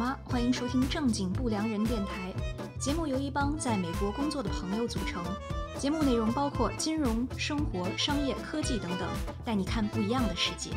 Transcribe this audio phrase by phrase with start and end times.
[0.00, 0.16] 吗？
[0.24, 2.32] 欢迎收听正经不良人电台。
[2.78, 5.22] 节目由一帮在美国工作的朋友组成。
[5.78, 9.06] 节目内容包括金融、生活、商业、科技等等，
[9.44, 10.70] 带你看不一样的世界。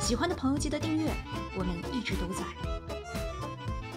[0.00, 1.10] 喜欢的朋友记得订阅，
[1.58, 2.42] 我们一直都在。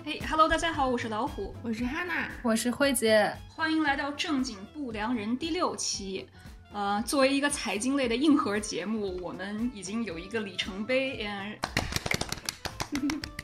[0.04, 6.28] 嘿，Hello，大家好，我是老虎，我是哈娜，我是慧姐，欢迎来到正经不良人第六期。
[6.74, 11.26] 呃，作为一个财经类的硬核节目，我们已经有一个里程碑。
[12.92, 13.22] 嗯。
[13.22, 13.43] 呃，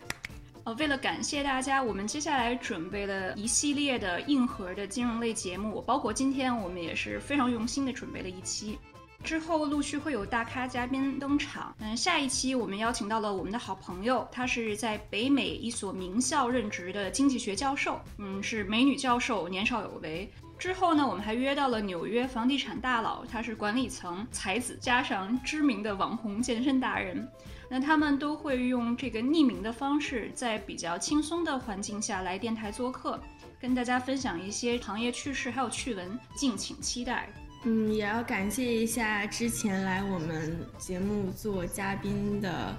[0.77, 8.77] 为了感谢大家，我们接下来准备了一系列的硬核的金融类节目，包括今天我们也是非常用心的准备了一期。
[9.23, 11.75] 之后陆续会有大咖嘉宾登场。
[11.79, 20.31] 嗯，下一期我们邀请到了我们的好朋友，他是在北美一所名校任职的经济学教授，嗯，是美女教授，年少有为。
[20.57, 27.27] 之后呢，我们还约到了纽约房地产大佬，他是管理层才子，加上知名的网红健身达人。
[27.69, 33.21] 那他们都会用这个匿名的方式，在比较轻松的环境下来电台做客，
[33.61, 37.29] 跟大家分享一些行业趣事还有趣闻，敬请期待。
[37.65, 42.75] 嗯，也要感谢一下之前来我们节目做嘉宾的，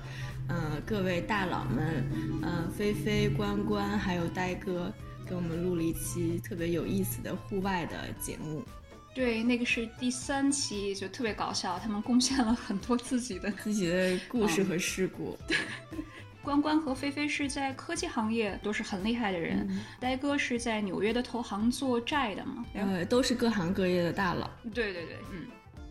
[0.48, 2.04] 呃，各位大佬们，
[2.42, 4.92] 呃，菲菲、关关还有呆哥，
[5.27, 8.64] 给我们录了一期特别有意思的户外的节目。
[9.12, 15.36] 对，那个是第三期，就特别搞笑，他们贡献了很多自己的自己的故事和事故。
[15.48, 15.56] 对，
[16.42, 24.48] 关关和菲菲是在科技行业都是很厉害的人，呆哥是在纽约的投行做债的嘛，呃，都是各行各业的大佬。
[24.72, 25.47] 对对对，嗯。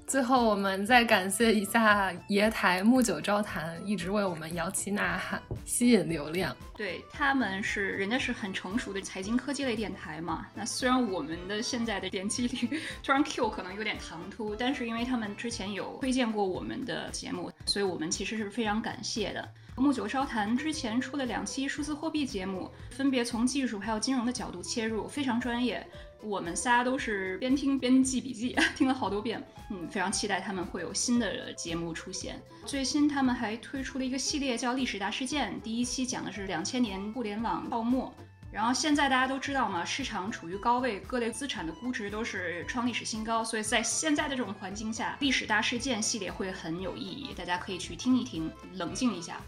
[0.09, 6.57] 最后，我们再感谢一下爷台木九招谈，一直为我们摇旗呐喊，吸引流量。
[6.75, 10.47] 对，他们是人家是很成熟的财经科技类电台嘛。
[10.55, 19.47] 那虽然我们的现在的点击率 突然 Q 可能有点唐突，但是因为他们之前有推荐过我们的节目，所以我们其实是非常感谢的。
[19.75, 25.87] 木九招谈之前出了两期数字货币节目，分别从技术还有金融的角度切入，非常专业。
[26.21, 29.41] 我们仨都是边听边记笔记， 听了好多遍。
[29.71, 32.41] 嗯，非常期待他们会有新的节目出现。
[32.65, 38.13] 最新他们还推出了一个系列叫《历史大事件》，第一期讲的是两千年互联网泡沫。
[38.51, 49.39] 然后现在大家都知道嘛，市场处于高位，各类资产的估值都是创历史新高，所以在现在的这种环境下，《历史大事件》系列会很有意义，大家可以去听一听，冷静一下。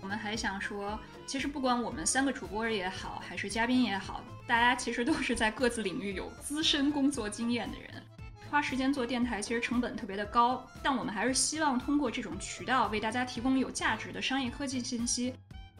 [0.00, 8.02] 我们还想说，其实不管我们三个主播也好，还是嘉宾也好，大家其实都是在各自领域有资深工作经验的人，
[8.50, 15.34] 花时间做电台其实成本特别的高，但我们还是希望通过这种渠道为大家提供有价值的商业科技信息。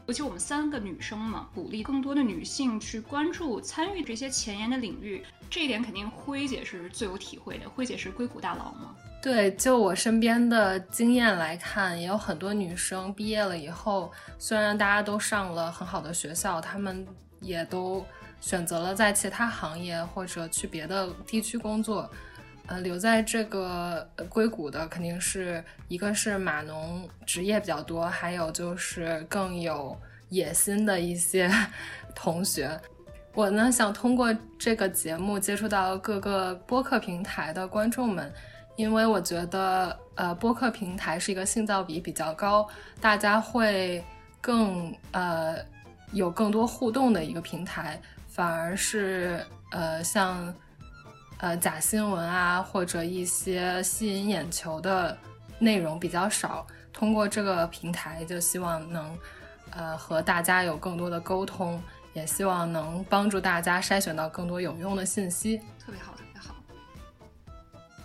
[0.07, 7.71] 尤其我们三个女生嘛，鼓励更多的女性去关注、参与这些前沿的领域，这一点肯定辉姐是最有体会的。
[7.71, 8.97] 辉姐是硅谷大佬嘛？
[9.23, 17.07] 对，就我身边的经验来看，也有很多女生毕业了以后，虽然大家都上了很好的学校，她们
[17.41, 18.03] 也都
[18.41, 22.11] 选择了在其他行业或者去别的地区工作。
[22.67, 29.95] 呃，留在这个硅谷的肯定是一个是码农职业比较多，还有就是更有
[30.31, 31.51] 野心的一些
[32.15, 32.81] 同学。
[33.35, 38.33] 我呢，想通过这个节目接触到各个播客平台的观众们。
[38.81, 42.67] 因为我觉得，呃，播客平台是一个性价比比较高，
[42.99, 44.03] 大家会
[44.41, 45.57] 更呃
[46.13, 50.53] 有更多互动的一个平台，反而是呃像
[51.39, 55.17] 呃假新闻啊或者一些吸引眼球的
[55.59, 56.67] 内容比较少。
[56.91, 59.19] 通过这个平台，就希望能
[59.73, 61.81] 呃和大家有更多的沟通，
[62.15, 65.59] 也希望能帮助大家筛选到更多有用的信息。
[65.79, 66.15] 特别好。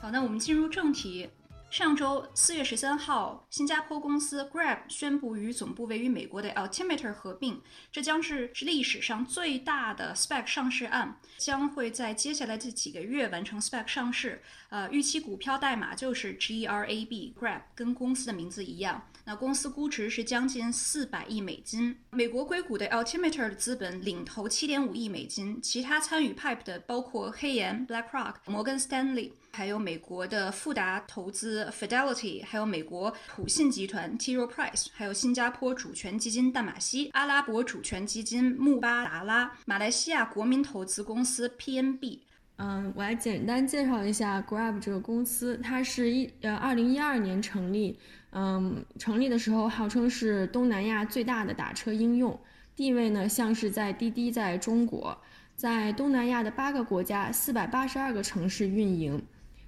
[0.05, 1.27] 好，那我们进入正题。
[1.71, 7.59] 上周四月十三号，新加坡公司 Grab 宣布与总部位于美国的 Altimeter 合并，
[7.91, 14.41] 这将是历史上最大的 Spec 上市案，将会在接下来这几个月完成 SPAC 上市。
[14.69, 19.07] 呃，预期股票代码就是 GRAB，Grab 跟公司的名字一样。
[19.27, 34.35] 那公司估值是将近四百亿美金，美国硅谷的 Altimeter 资本领投七点五亿美金，其他参与 Pipe 的包括黑岩、BlackRock、摩根 Stanley，还有美国的富达投资 Fidelity，还有美国普信集团 T.
[34.35, 42.19] r o Price，还有新加坡主权基金淡马锡、阿拉伯主权基金穆巴达拉、马来西亚国民投资公司 PNB。
[42.57, 47.99] 嗯，我来简单介绍一下 Grab 这个公司，它是一呃二零一二年成立。
[48.31, 52.39] 嗯，成立的时候号称是东南亚最大的打车应用，
[52.75, 55.17] 地位呢像是在滴滴在中国，
[55.55, 59.21] 在东南亚的八个国家、四百八十二个城市运营。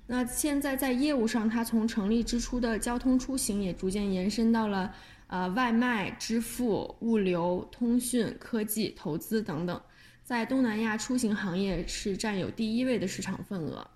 [0.05, 4.93] 那现在在业务上，它从成立之初的交通出行也逐渐延伸到了
[5.27, 9.81] 呃外卖、支付、物流、通讯、科技、投资等等，
[10.27, 13.87] 在东南亚出行行业是占有第一位的市场份额。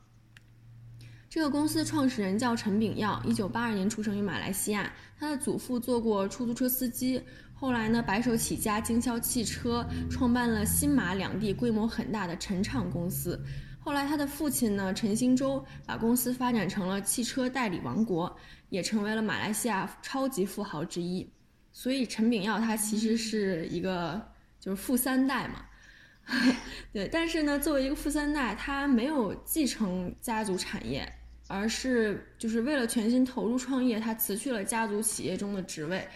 [1.29, 4.89] 这个公司创始人叫陈炳耀，一九八二年出生于马来西亚。
[5.19, 7.21] 他的祖父做过出租车司机，
[7.53, 13.37] 后来呢白手起家经销汽车，创办了新马两地规模很大的陈畅公司。
[13.81, 18.33] 后来他的父亲呢陈兴洲把公司发展成了汽车代理王国，
[18.69, 21.29] 也成为了马来西亚超级富豪之一。
[21.73, 24.21] 所以陈炳耀他其实是一个
[24.61, 25.65] 就是富三代嘛。
[26.93, 31.07] 对，但是呢作为一个富三代，他没有继承家族产业。
[31.53, 36.07] 而是就是为了全心投入创业，他辞去了家族企业中的职位，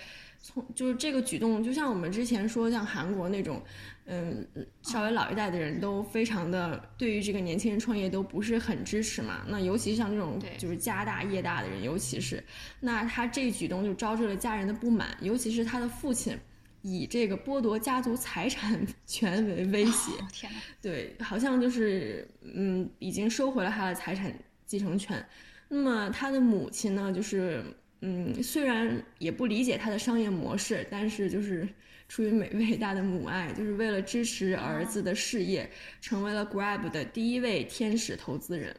[0.41, 3.61] 从就是这个举动，就像我们之前说，像韩国那种，
[4.05, 4.47] 嗯，
[4.81, 9.41] 稍微老一代的人都非常的对于这个年轻人创业都不是很支持嘛。
[9.49, 12.41] 那尤其像这种就是家大业大的人，尤其是
[12.79, 16.39] 那他这一举动就招致了家人的不满，尤其是他的父亲
[16.87, 20.51] 以这个剥夺家族财产 权为威胁，天
[20.81, 24.33] 对，好像就是嗯，已经收回了他的财产。
[24.67, 25.23] 继承权，
[25.69, 27.13] 那么他的母亲呢？
[27.13, 27.63] 就是，
[28.01, 31.69] 嗯，虽然也不理解他的商业模式，但是就是
[32.09, 35.69] 出于美伟大的母爱，就是为了支持儿子的事业，
[36.01, 38.75] 成为了 Grab 的第一位天使投资人。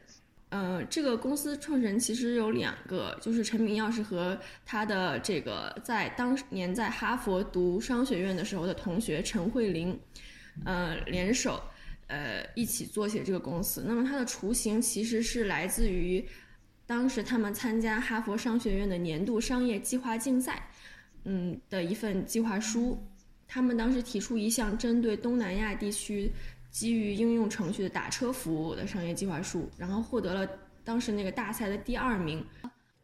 [0.49, 9.99] 呃，这个公司创始人其实有两个，就是陈明耀是和他的这个在当年在哈佛读商学院的时候的同学陈慧玲，
[10.65, 11.61] 呃，联手。
[12.09, 13.83] 呃，一起做起这个公司。
[13.85, 16.25] 那么它的雏形其实是来自于
[16.85, 20.71] 当时他们参加哈佛商学院的年度商业计划竞赛，
[21.25, 22.97] 嗯的一份计划书。
[23.45, 26.31] 他们当时提出一项针对东南亚地区
[26.69, 30.47] 基于应用程序的打车服务的商业计划书，然后获得了
[30.83, 32.45] 当时那个大赛的第二名。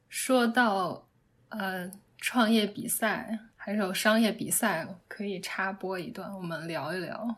[0.09, 1.07] 说到
[1.49, 7.35] 呃创业比赛，还有商业比赛，可以插播一段，我们聊一聊。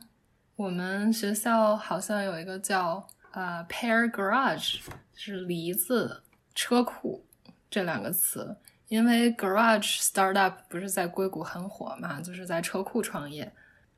[0.56, 4.80] 我们学校好像有一个叫呃 Pair Garage，
[5.14, 6.24] 是梨子
[6.54, 7.26] 车库
[7.70, 8.58] 这两个词。
[8.88, 13.52] 因为 Garage Startup 不是在硅谷很火嘛，就是在车库创业，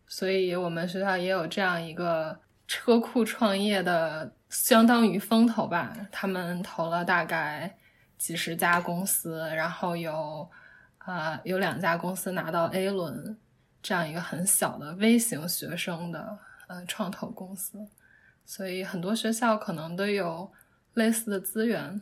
[0.08, 5.96] 所以我们学校也有这样一个车库创业的相当于风投吧。
[6.12, 7.78] 他们投了大概
[8.18, 10.50] 几十家公司，然后有
[10.98, 13.38] 啊有两家公司拿到 A 轮，
[13.82, 16.40] 这样一个很小的微型学生的。
[16.70, 17.88] 呃，创投公司，
[18.46, 20.52] 所以很多学校可能都有
[20.96, 21.98] 类似的资源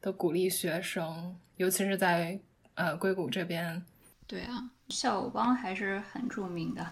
[0.00, 2.40] 的鼓励学生，尤其是在
[2.74, 3.84] 呃硅谷这边。
[4.26, 6.86] 对啊，校友帮还是很著名的，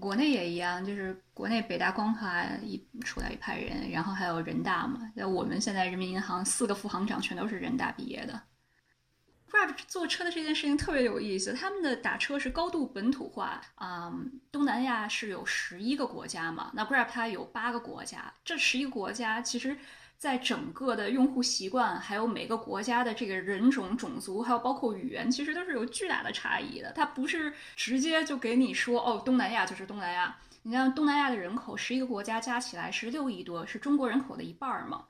[0.00, 8.42] 国内也一样，就是国内北大光华一出来一派人，然后还有人大嘛，那我们现在人民银行四个副行长全都是人大毕业的。
[9.50, 14.10] Grab 坐车的这件事情特别有意思，他们的打车是高度本土化啊。
[14.50, 19.76] 东南亚是有十一个国家嘛，那 Grab 它有八个国家，这十一个国家其实，
[20.22, 26.92] 在整个的用户习惯，还有每个国家的这个人种、种族，还有包括语言，其实都是有巨大的差异的。
[26.92, 30.36] 它不是直接就给你说哦，东南亚就是东南亚。
[30.62, 35.06] 你像东南亚的人口，十一个国家加起来是六亿多，是中国人口的一半嘛。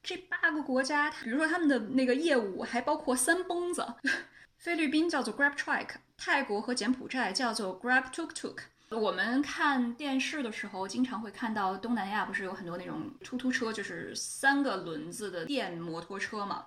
[0.00, 3.84] 这八个国家，比如说他们的那个业务还包括三蹦子，
[4.58, 8.58] 菲律宾叫做 Grab Trike，泰国和柬埔寨叫做 Grab Tuk Tuk。
[8.98, 16.66] 我们看电视的时候，经常会看到东南亚不是有很多那种突突车，就是三个轮子的电摩托车嘛？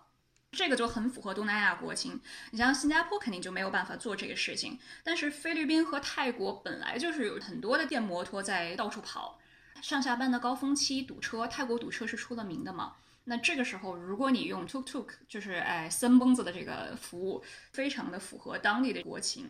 [0.52, 2.22] 这个就很符合东南亚国情。
[2.52, 9.38] 你像新加坡肯定就没有办法做这个事情，但是菲律宾和泰国本来就是有很多的电摩托在到处跑，
[9.82, 12.96] 上下班的高峰期堵车，泰国堵车是出了名的嘛？
[13.26, 19.50] 那这个时候，如果你用 Tuk Tuk，就是哎三蹦子的这个服务，非常的符合当地的国情。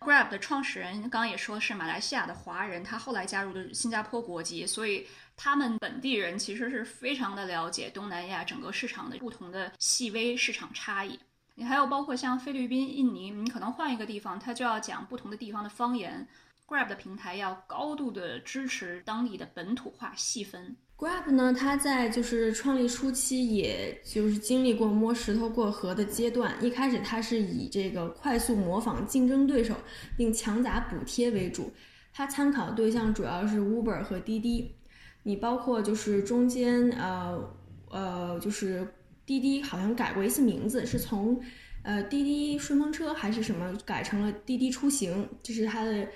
[0.00, 5.06] ，Grab 的创始人刚刚也说是马来西亚的华人，他后来加入的新加坡国籍，所以
[5.36, 11.18] 他们本地人其实是非常的了解东南亚整个市场的不同的细微市场差异。
[11.54, 16.26] 你还有包括像菲律宾、印尼，你可能换一个地方，他就要讲不同的地方的方言。
[16.66, 20.76] Grab 的平台要高度的支持当地的本土化细分。
[20.98, 26.52] Grab 呢，它在就是创立初期，也就是经历过摸石头过河的阶段。
[26.60, 29.76] 一开始，它是以这个快速模仿竞争对手
[30.16, 31.72] 并强砸补贴为主。
[32.12, 34.74] 它参考对象主要是 Uber 和滴滴。
[35.22, 37.48] 你包括就是中间呃
[37.90, 38.84] 呃，就是
[39.24, 41.40] 滴滴好像改过一次名字，是从
[41.84, 46.08] 呃滴滴顺风车还是什么改成了滴滴出行，就是它的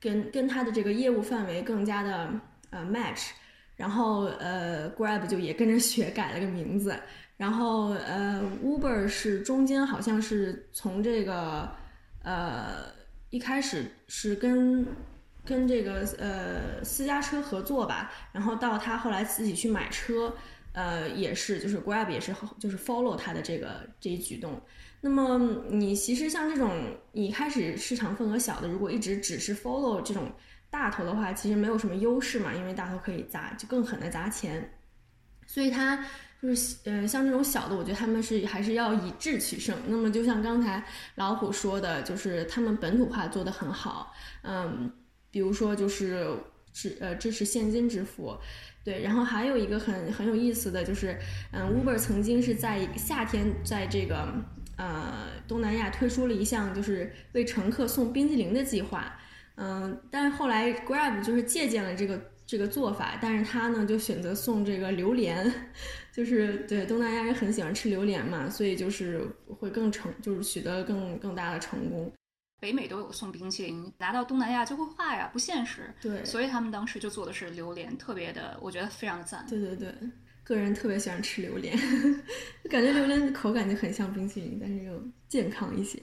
[0.00, 2.32] 跟跟它的这个业务范围更加的
[2.70, 3.32] 呃 match。
[3.76, 6.94] 然后呃，Grab 就也跟着学改了个名字。
[7.36, 11.68] 然后呃，Uber 是中间好像是从这个
[12.22, 12.84] 呃
[13.30, 14.86] 一开始是跟
[15.44, 20.32] 跟这个呃私家车合作吧，然后到他后来自己去买车，
[20.72, 24.60] 呃也是就是 Grab 也是就是 follow 他的这个这一举动。
[25.00, 25.36] 那么
[25.68, 30.30] 你其实像这种一开始市场份额小的，如果一直只是 follow 这种
[30.72, 34.72] 大头的话，其实没有什么优势嘛，因为大头可以砸就更狠的砸钱，
[35.46, 36.04] 所以他。
[36.42, 39.78] 就是呃，像这种小的，我觉得他们是还是要以智取胜。
[39.86, 44.12] 那么就像刚才老虎说的，就是他们本土化做得很好，
[44.42, 44.90] 嗯，
[45.30, 46.36] 比如说就是
[46.72, 48.36] 支呃支持现金支付，
[48.82, 49.02] 对。
[49.04, 51.16] 然后还有一个很很有意思的就是，
[51.52, 54.26] 嗯，Uber 曾经是在夏天在这个
[54.76, 59.16] 呃东南亚推出了一项就是为乘客送冰激凌的计划，
[59.56, 62.30] 嗯，但是后来 Grab 就是借鉴了这个。
[62.44, 65.50] 这个做法，但是他呢就选择送这个榴莲，
[66.12, 72.12] 就是对东南亚人很喜欢吃榴莲嘛，所以就是会更成，就是取得更更大的成功。
[72.60, 75.94] 北美都有送冰淇淋，拿到东南亚就会化呀，不现实。
[76.02, 79.46] 对，所以他们当时就做的是榴莲，特别的，我觉得非常的赞。
[79.48, 79.94] 对对对，
[80.44, 81.74] 个人特别喜欢吃榴莲，
[82.68, 85.98] 感觉榴莲口感就很像冰淇淋，但是又健康一些。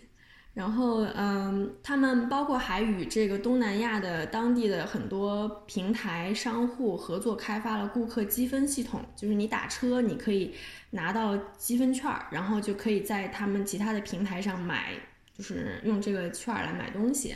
[0.60, 9.02] 然后，嗯，他们包括还与这个东南亚的当地的很多平台商户合作，开发了顾客积分系统。
[9.16, 10.54] 就是你打车，你可以
[10.90, 14.96] 拿到积分券，然后就可以在他们其他的平台上买，
[15.34, 17.34] 就是用这个券来买东西。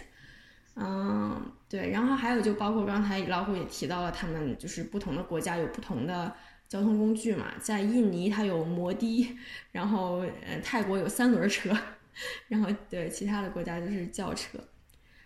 [0.76, 1.92] 嗯，对。
[1.92, 6.30] 然后还有就包括刚才老虎也提到了，他们就是不同的国家有不同的
[6.68, 7.54] 交通工具嘛。
[7.58, 9.34] 在印尼，它有摩的，
[9.72, 11.74] 然后呃，泰国有三轮车。
[12.48, 14.60] 然后对其他的国家就是轿车，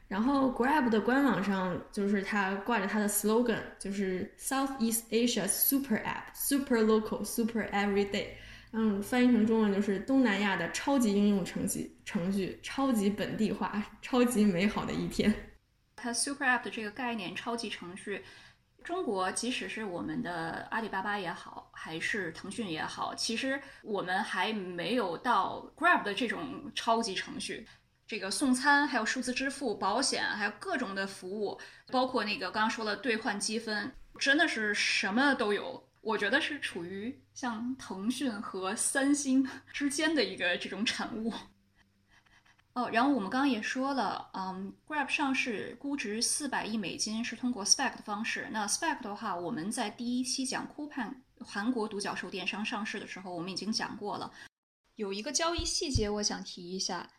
[0.08, 8.28] 然后 Grab 的官网上就是它挂着它的 slogan，就是 Southeast Asia Super App，Super Local，Super Everyday。
[8.74, 15.34] 嗯，翻译成中文就是东南亚的超级应用程序，程序超级本地化，超级美好的一天。
[15.96, 18.24] 它 Super App 的这个概念，超级程序。
[18.88, 27.68] 中国即使是我们的阿里巴巴也好，还是腾讯也好，其实我们还没有到 Grab 的这种超级程序。
[28.08, 31.60] 这个送餐，还有数字支付、保险，还有各种的服务，
[31.92, 35.86] 包括那个刚刚说了兑换积分，真的是什么都有。
[36.00, 41.34] 我觉得是处于像腾讯和三星之间的一个这种产物。
[42.78, 48.48] 哦，然后我们刚刚也说了，嗯，Grab 上市估值四百亿美金是通过 SPAC 的方式。
[48.52, 54.32] 那 SPAC 的话，我们在第一期讲 Coupang 韩国独角兽电商上市的时候，我们已经讲过了。
[54.96, 57.10] 有一个交易细节我想提一下，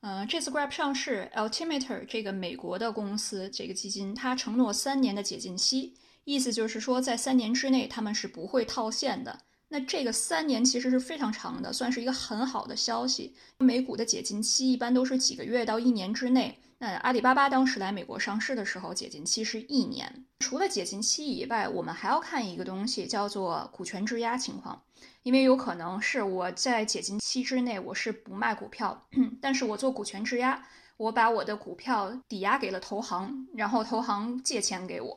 [0.00, 5.94] 嗯，这次 Grab 上市，Altimeter 这个美国的公司这个基金，它承诺三年的解禁期，
[6.24, 9.45] 意思就是说在三年之内他们是不会套现的。
[9.68, 13.34] 那这个三年其实是非常长的，算是一个很好的消息。
[13.58, 16.58] 美股的解禁期一般都是几个月到一年之内。
[16.78, 20.24] 那阿里巴巴当时来美国上市的时候，解禁期是一年。
[20.40, 24.80] 除了解禁期以外，我们还要看一个东西，叫做股权质押情况。
[25.22, 29.06] 因为有可能是我在解禁期之内我是不卖股票，
[29.42, 30.62] 但是我做股权质押，
[30.98, 35.16] 我把我的股票抵押给了投行，然后投行借钱给我。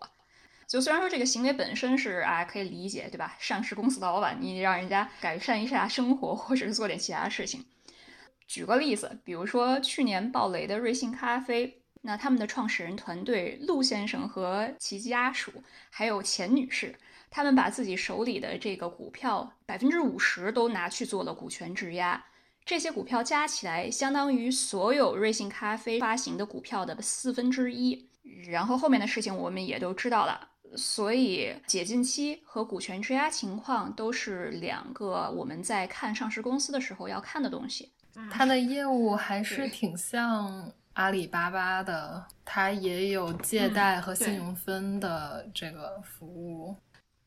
[0.70, 3.36] 就虽然说这个行为本身是啊可以理解，对吧？
[3.40, 7.66] 上市公司的老板，你让人家改善一下生活，或者是做点其他事情。
[8.48, 15.52] 举个例子，比如说去年暴雷的瑞幸咖啡，那他们的创始人团队陆先生和其家属，
[15.90, 16.94] 还有钱女士，
[17.32, 22.24] 他们把自己手里的这个股票百分之五十都拿去做了股权质押，
[22.64, 28.08] 这些股票加起来相当于所有瑞幸咖啡发行的股票的四分之一。
[28.48, 30.49] 然后后面的事情我们也都知道了。
[30.76, 37.92] 所以解禁期和股权质押情况都是两个我们在看上市公司的时候要看的东西。
[38.32, 46.76] 它的业务还是挺像阿里巴巴的，它也有借贷和信用分的这个服务。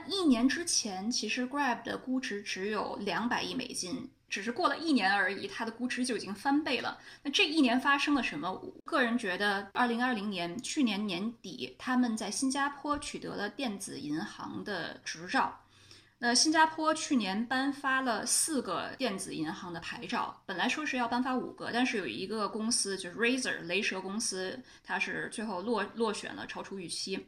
[0.06, 4.10] 一年之前，其实 Grab 的估值只有两百亿美金。
[4.32, 6.98] 只是过了一年而已，它的估值就已经翻倍了。
[7.22, 8.50] 那这一年发生了什么？
[8.50, 15.60] 我个人觉得，二零二零年去年年底，他们在新加坡取得了电子银行的执照。
[16.18, 27.26] 那新加坡去年颁发了四个电子银行的牌照，本来说是要颁发五个，但是有一个公司就是 Razer 雷蛇公司，它是最后落落选了，超出预期。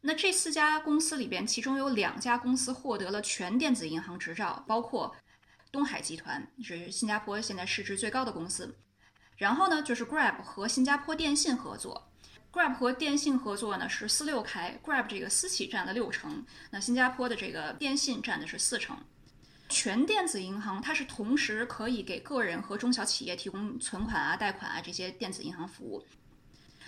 [0.00, 5.14] 那这四家公司里边，其中有两家公司获得了全电子银行执照，包括。
[5.72, 8.76] 东海集团是新加坡现在市值最高的公司，
[9.36, 12.10] 然后呢，就是 Grab 和新加坡电信合作
[12.52, 18.96] ，Grab 和电信合作呢是四六开，Grab 这个私企占了六成，那新加坡的这个电信占的是四成。
[19.68, 26.04] 全电子银行它是同时可以给个人和中小企业提供存款啊、贷款啊这些电子银行服务。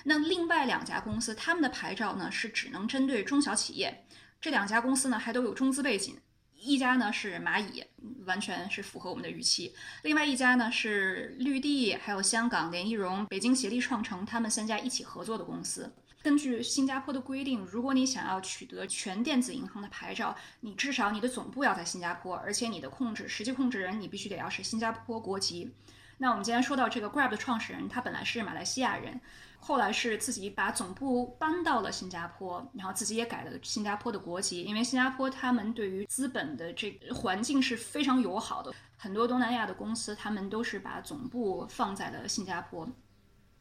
[0.03, 4.05] 那另外两家公司，他们的牌照呢是只能针对中小企业。
[4.41, 6.19] 这两家公司呢还都有中资背景，
[6.65, 7.85] 一家呢是蚂蚁，
[8.25, 15.93] 完全是符合我们的预期；另外一家呢是绿地，还有香港联谊融、北京协力创城，他们三家一起合作的公司。
[16.23, 25.73] 根据新加坡的规定，如果你想要取得全电子银行的牌照，你至少你的总部要在新加坡，而且你的控制实际控制人你必须得要是新加坡国籍。
[26.19, 29.21] 那我们今天说到这个 Grab 的创始人，他本来是马来西亚人，
[29.59, 42.89] 后来是自己把总部搬到了新加坡，然后自己也改了新加坡的国籍，因为新加坡他们对于资本的这个环境是非常友好的，很多东南亚的公司他们都是把总部放在了新加坡。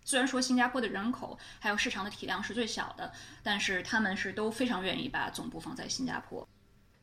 [0.04, 6.48] 虽然说新加坡的人口还有市场的体量是最小的，但是他们是都非常愿意把总部放在新加坡。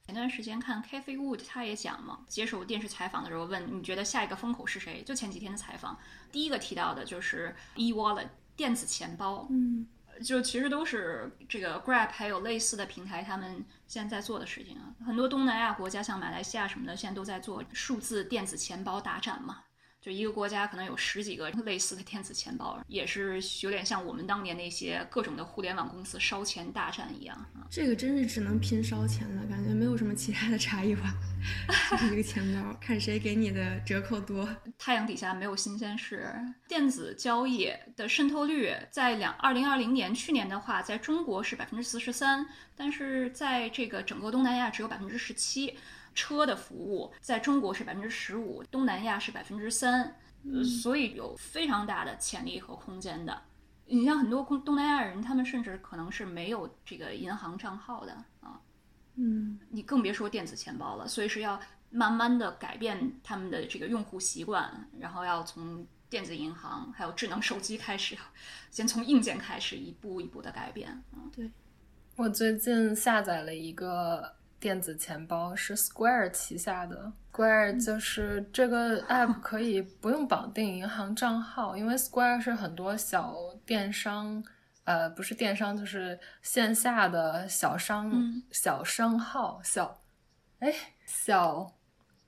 [0.09, 5.03] 前段时间看 Kathy Wood，他也讲嘛，接受电视采访的时候问你觉得下一个风口是谁？
[5.03, 5.99] 就前几天的采访，
[6.33, 9.47] 第一个提到的就是 e-wallet 电子钱包。
[9.51, 9.87] 嗯，
[10.25, 14.97] 就其实都是这个 Grab 还有类似的平台，他们现在在做的事情啊。
[15.05, 19.65] 很多东南亚国家像马来西亚什么的，现在都在做数字电子钱包大战嘛。
[20.09, 27.69] 就一个国家可能有十几个类似的电子钱包，也是有点像我们当年那些各种的互联网公司烧钱大战一样啊。
[27.71, 31.13] 这个真是只能拼烧钱了，感觉没有什么其他的差异化，
[31.91, 34.49] 就是一个钱包，看谁给你的折扣多。
[34.79, 36.35] 太阳底下没有新鲜事。
[36.67, 45.77] 电子交易的渗透率在两二零二零年去年的话，在中国是百分之四十三，但是在这个整个东南亚只有百分之十七。
[46.19, 50.17] 车的服务在中国是百分之十五，东南亚是百分之三，
[50.83, 53.41] 所以有非常大的潜力和空间的。
[53.87, 58.61] 你像很多东南亚人，他们甚至可能是没有这个银行账号的啊，
[59.15, 61.07] 嗯，你更别说电子钱包了。
[61.07, 68.19] 所以是要慢慢的改变他们的这个用户习惯，然后要从电子银行还有智能手机开始，
[68.73, 71.01] 先从硬件开始，一步一步的改变。
[71.13, 71.49] 嗯，对，
[72.17, 74.37] 我最近下载了一个。
[74.61, 84.43] 电子钱包是 Square 旗下的，Square 就是这个 app 可以不用绑定银行账号，因为 Square 是很多小电商，
[84.85, 90.01] 呃，不是电商就是线下的小商小商号小，
[90.59, 90.75] 哎
[91.07, 91.73] 小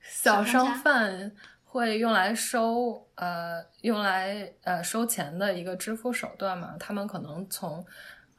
[0.01, 1.31] 小商贩
[1.65, 7.85] 会用来收呃用来呃收钱的一个支付手段嘛，他们可能从。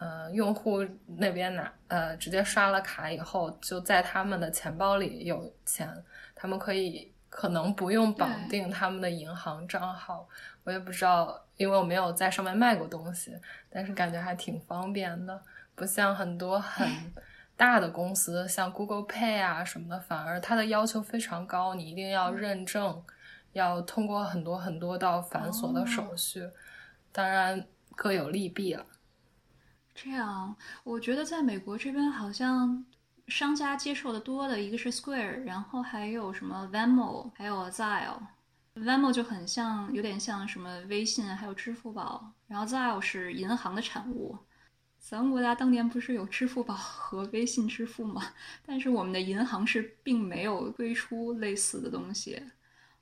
[0.03, 5.89] 嗯，用户那边拿呃，直接刷了卡以后，就在他们的钱包里有钱，
[6.35, 10.29] 他们可以可能不用绑定他们的银行账号。
[10.65, 13.33] 我也不知道，因为我没有在上面卖过东西，
[13.71, 15.41] 但是感觉还挺方便的，
[15.77, 16.89] 不像很多很
[17.57, 23.05] 大的公司，像 Google Pay 啊什么的，反而它的要求非常高，你一定要认证，
[23.53, 26.49] 要通过很多很多道繁琐的手续，
[27.13, 28.85] 当然各有利弊了。
[30.05, 32.85] 这样，我觉得在美国这边好像
[33.29, 38.19] 商家接受的多的一个是 Square，然后还有什么 Venmo，还有 Zelle。
[38.75, 42.33] Venmo 就很像，有点像什么微信，还有支付宝。
[42.49, 44.37] 然后 Zelle 是银行的产物。
[44.99, 48.25] 咱们国家当年不是有支付宝和微信支付吗？
[48.67, 52.43] 但是我们的银行是并没有推出类似的东西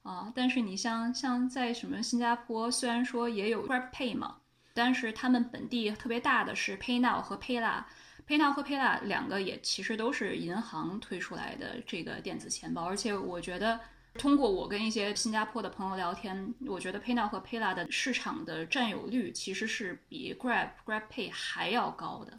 [0.02, 0.30] 啊。
[0.34, 4.36] 但是你像像在什么新加坡，虽然说也有 Grab Pay 嘛。
[4.82, 13.78] 但是他们本地特别大的是 PayNow 和 Payla，PayNow 和 Payla 两个也其实都是银行推出来的这个电子钱包，而且我觉得
[14.14, 22.32] 通过我跟一些新加坡的朋友聊天，我觉得 PayNow 和 Payla 的市场的占有率其实是比 Grab Grab Pay 还要高的。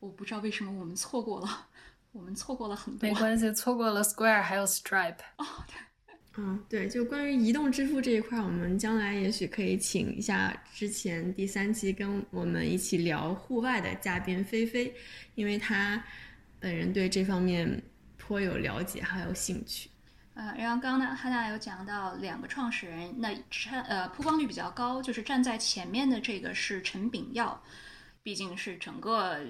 [0.00, 1.66] 我不知道为什么我们错过了，
[2.12, 3.06] 我们错过了很多。
[3.06, 5.18] 没关系，错过了 Square 还有 Stripe。
[5.36, 5.74] 哦，对。
[6.40, 14.94] 嗯，对，就关于移动支付这一块，我们将来也许可以请一下之前第三期跟我们一起聊户外的嘉宾菲菲，
[15.34, 16.00] 因为她
[16.60, 17.82] 本人对这方面
[18.16, 19.90] 颇有了解，还有兴趣。
[20.34, 27.60] 呃，然后刚刚呢，汉娜有讲到两个创始人，那站呃曝光率比较高，就是站在前面的这个是陈炳耀，
[28.22, 29.40] 毕竟是整个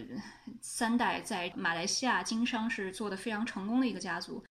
[0.62, 4.42] 三代在马来西亚经商是做的非常成功的一个家族。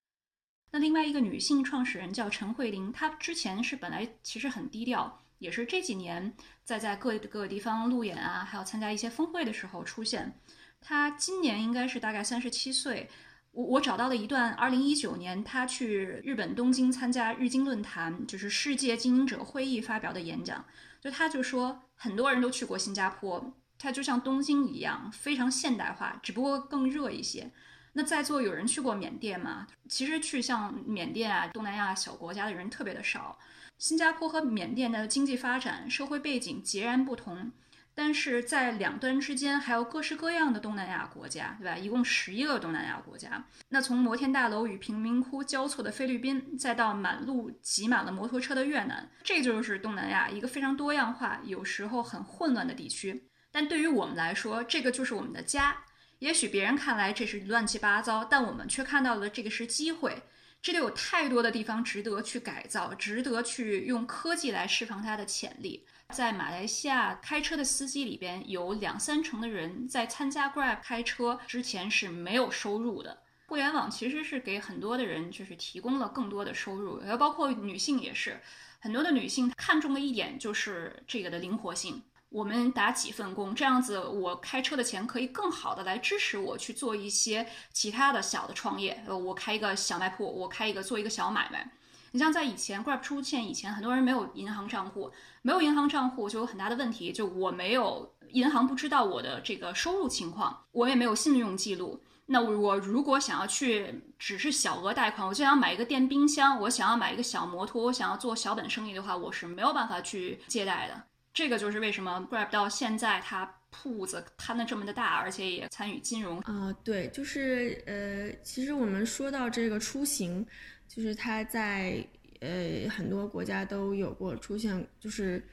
[0.71, 10.39] 那另外一个女性创始人叫陈慧琳，她之前是本来其实很低调，也是这几年在在各各个地方路演啊，还有参加一些峰会的时候出现。
[10.82, 13.10] 她今年应该是大概三十七岁。
[13.51, 20.63] 我我找到了一段二零一九年她去日本东京参加日经论坛，就是世界经营者会议发表的演讲。
[21.01, 27.51] 就她就说，很多人都去过新加坡，它就像东京一样，非常现代化，只不过更热一些。
[27.97, 29.65] 那在座有人去过缅甸吗？
[29.89, 33.36] 其实去像缅甸啊、东南亚小国家的人特别的少。
[33.79, 37.51] 新加坡和缅甸的经济发展、社会背景截然不同。
[37.95, 41.75] 但是在两端之间还有各式各样的东南亚国家，对吧？
[41.75, 43.43] 一共十一个东南亚国家。
[43.69, 53.27] 那从摩天大楼与贫民窟交错的菲律宾，再到满路挤满了摩托车的越南，这就是东南亚一个非常多样化、有时候很混乱的地区。
[53.51, 55.75] 但对于我们来说，这个就是我们的家。
[56.19, 60.23] 也许别人看来这是乱七八糟，但我们却看到了这个是机会。
[60.62, 65.86] 这里有太多的地方值得去改造，值得去用科技来释放它的潜力。
[66.10, 73.17] 在马来西亚开车的司机里边，有两三成的人在参加 Grab 开车之前是没有收入的。
[73.47, 78.41] 互联网其实是给很多的人就是提供了更多的收入，也包括女性也是。
[78.80, 82.01] 很多的女性看中的一点就是这个的灵活性。
[82.30, 89.02] 我们打几份工，这样子我开车的钱可以更好的来支持我去做一些其他的小的创业。
[89.08, 91.72] 呃，我开一个小卖铺，我开一个做一个小买卖。
[92.12, 95.12] 你像在以前 Grab 出现以前，很多人没有银行账户，
[95.42, 102.02] 没有银行账户就有很大的问题，就我没有银行不知道我的这个收入情况，我也没有信用记录。
[102.26, 111.04] 那我如果想要去只是小额贷款，我就想买一个电冰箱，我想要买一个小摩托，我想要做小本生意的话，我是没有办法去借贷的。
[111.38, 116.73] 这个就是为什么 Grab 到现在它铺子摊的这么的大，而且也参与金融啊。
[116.84, 120.43] 对，就是呃，其实我们说到这个出行。
[120.88, 122.04] 就是它在
[122.39, 125.47] 呃很多国家都有过出现，就是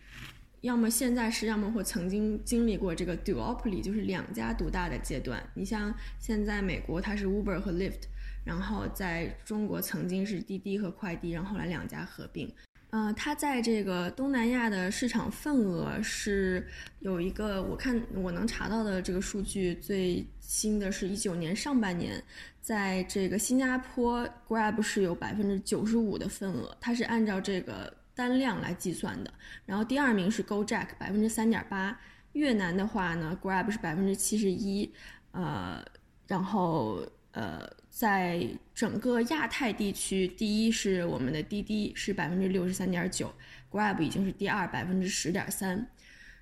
[0.63, 5.47] 要么现在是，要么或曾经经历过这个 duopoly，就是两家独大的阶段。
[5.53, 8.05] 你像现在美国它是 Uber 和 Lyft，
[8.43, 12.51] 然后在中国曾经是滴滴和快滴，然后后来两家合并。
[12.97, 16.65] 嗯，它在这个东南亚的市场份额是
[17.01, 22.23] 有一个，我看我能查到的这个数据，最新的是一九年上半年，
[22.61, 29.35] 在这个新加坡，Grab 是有百分之九十五的份额，它是按照这个单量来计算的。
[29.67, 31.99] 然后第二名是 GoJack，百分之三点八。
[32.35, 34.89] 越南的话呢，Grab 是百分之七十一，
[35.33, 35.85] 呃，
[36.29, 37.05] 然后。
[37.37, 43.33] 呃，在整个亚太地区，第一是我们的滴滴，是百分之六十三点九
[43.71, 45.87] ，Grab 已经是第二，百分之十点三。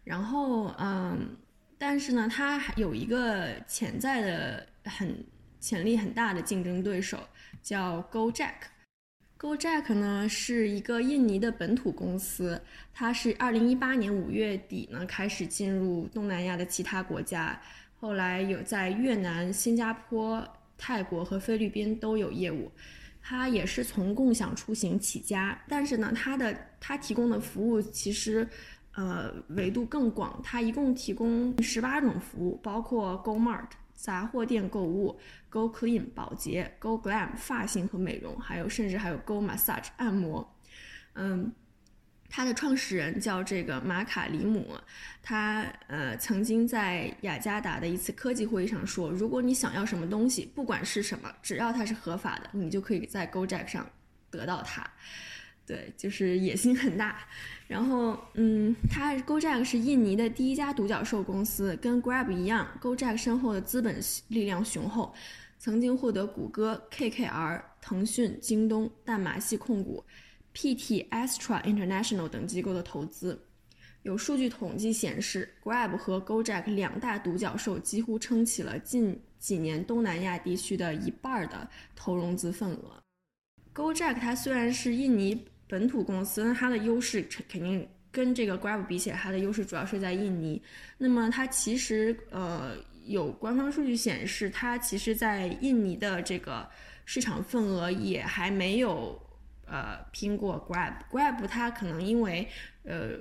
[0.02, 1.36] 然后，嗯，
[1.76, 5.22] 但是呢，它还有一个潜在的很
[5.60, 7.18] 潜力很大的竞争对手，
[7.62, 8.54] 叫 GoJack。
[9.38, 12.62] GoJack 呢是一个印尼的本土公司，
[12.94, 17.60] 它是二零一八年五月底呢开始进入东南亚的其他国家，
[18.00, 20.48] 后来有在越南、新加坡。
[20.76, 22.70] 泰国和菲律宾都有业务，
[23.20, 28.48] 它也是从共享出行起家，但是呢，它的它提供的服务其实，
[28.94, 40.54] 呃，维度更广，它一共提供十八种服务，包括 Go Mart 杂货店购物，Go Clean 保洁，Go Glam 发型和美容，还有甚至还有 Go Massage 按摩，
[41.14, 41.52] 嗯。
[42.34, 44.74] 他的创始人叫这个马卡里姆，
[45.22, 53.86] 他呃曾经在雅加达的一次科技会议上说，如果你想要什么东西，不管是什么，只要它是合法的，你就可以在 GoJack 上
[54.30, 54.82] 得到它。
[55.66, 57.18] 对，就是野心很大。
[57.68, 65.14] 然后，嗯，他 GoJack 是印尼的第一家独角兽公司，跟 Grab 一样，GoJack 身后的资本力量雄厚，
[65.58, 70.02] 曾经获得谷歌、KKR、腾讯、京东、淡马锡控股。
[70.54, 73.40] PT Astra International 等机构的投资，
[74.02, 83.02] 有数据统计显示，Grab 和 GoJack 两大独角兽几乎撑起了近几年东南亚地区的一半的投融资份额。
[83.74, 90.60] GoJack 它虽然是印尼本土公司，它的优势肯定跟这个 Grab 比起来，它的优势主要是在印尼。
[90.98, 96.68] 那么它其实呃有官方数据显示，它其实在印尼的这个
[97.06, 99.18] 市场份额也还没有。
[99.72, 102.46] 呃，拼过 Grab，Grab 它可能因为
[102.84, 103.12] 呃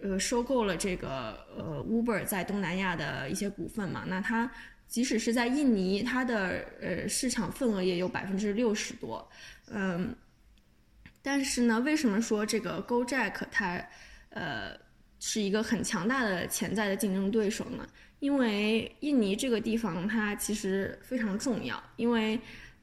[0.00, 4.48] 呃收购了这个呃 Uber 在东南亚的一些股份嘛，那它
[4.86, 9.28] 即使是在印尼，它的呃市场份额也有百分之六十多，
[9.66, 10.14] 嗯，
[11.22, 13.84] 但是呢，为什么说这个 GoJack 它
[14.30, 14.78] 呃
[15.18, 17.84] 是一个很强大的潜在的竞争对手呢？
[18.20, 22.38] 因为印尼这个地方它其实非常重要，因为。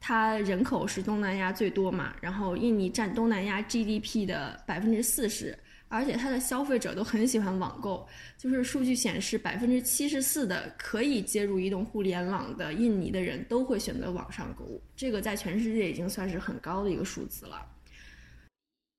[0.05, 8.05] 它人口是东南亚最多嘛，然后印尼占东南亚 GDP 的百分之四十，而且它的消费者都很喜欢网购，
[8.37, 17.65] 就是数据显示，百分之七十四的可以接入移动互联网的印尼的人都会选择网上购物，这个在全世界已经算是很高的一个数字了。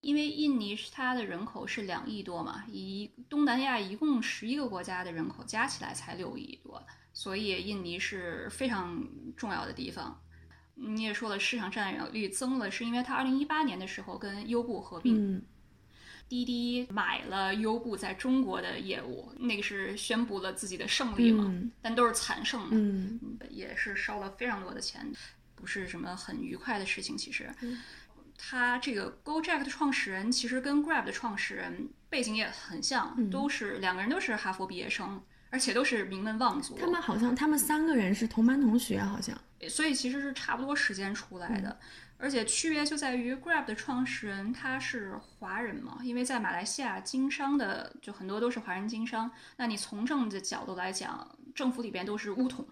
[0.00, 10.18] 因为印尼它的人口是两亿多嘛，以东南亚一共十一个国家的人口加起来才六亿多，所以印尼是非常重要的地方。
[10.74, 15.42] 你也说了，市场占有率增了，是因为它二零一八年的时候跟优步合并，嗯
[16.26, 25.06] 滴滴买了优步在中国的业务，那个是宣布了自己的胜利嘛，嗯但都是惨胜嘛，嗯也是烧了非常多的钱，
[25.54, 27.16] 不是什么很愉快的事情。
[27.16, 27.78] 其实，嗯
[28.36, 36.76] 他这个 GoJack 的创始人其实跟 Grab 的创始人背景也很像，嗯都是两个人都是哈佛毕业生，而且都是名门望族。
[36.76, 39.38] 他们好像他们三个人是同班同学，好像。
[39.68, 41.78] 所以其实是差不多时间出来的，
[42.16, 52.66] 而且区别就在于 Grab 的创始人他是华人嘛，因为在马来西亚经商的就很多都是华人经商，那你从政的角度来讲，政府里边都是巫统，